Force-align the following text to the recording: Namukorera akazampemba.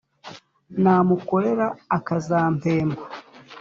Namukorera 0.81 1.67
akazampemba. 1.97 3.01